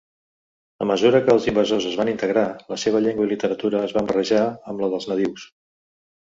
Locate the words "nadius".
5.13-5.47